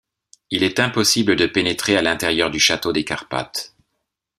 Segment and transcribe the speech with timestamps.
[0.49, 3.75] Il est impossible de pénétrer à l’intérieur du château des Carpathes.